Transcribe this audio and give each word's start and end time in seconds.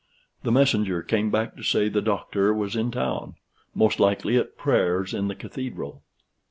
The 0.41 0.51
messenger 0.51 1.03
came 1.03 1.29
back 1.29 1.55
to 1.55 1.61
say 1.61 1.87
the 1.87 2.01
Doctor 2.01 2.51
was 2.55 2.75
in 2.75 2.89
town, 2.89 3.35
most 3.75 3.99
likely 3.99 4.35
at 4.35 4.57
prayers 4.57 5.13
in 5.13 5.27
the 5.27 5.35
Cathedral. 5.35 6.01